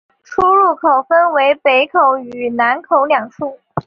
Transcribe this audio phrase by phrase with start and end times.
[0.23, 3.59] 出入口分为北口与南口两处。